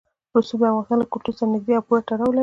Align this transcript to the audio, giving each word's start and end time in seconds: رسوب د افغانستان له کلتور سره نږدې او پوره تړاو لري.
رسوب 0.35 0.61
د 0.63 0.65
افغانستان 0.71 0.97
له 1.01 1.05
کلتور 1.11 1.33
سره 1.37 1.49
نږدې 1.53 1.73
او 1.77 1.83
پوره 1.87 2.01
تړاو 2.07 2.29
لري. 2.35 2.39